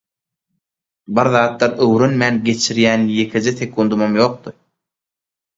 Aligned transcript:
Birzatlar 1.19 1.75
öwrenmän 1.87 2.39
geçirýän 2.49 3.07
ýekeje 3.19 3.55
sekundymam 3.63 4.21
ýokdy. 4.23 4.59